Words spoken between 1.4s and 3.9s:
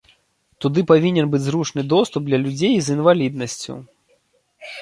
зручны доступ для людзей з інваліднасцю.